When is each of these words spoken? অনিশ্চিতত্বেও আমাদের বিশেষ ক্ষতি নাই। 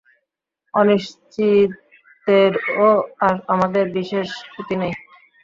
অনিশ্চিতত্বেও 0.73 2.89
আমাদের 3.53 3.85
বিশেষ 3.97 4.43
ক্ষতি 4.45 4.75
নাই। 4.77 4.93